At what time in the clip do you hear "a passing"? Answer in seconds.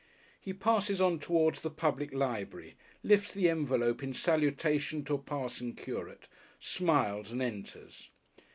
5.13-5.75